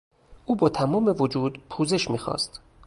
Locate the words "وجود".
1.19-1.61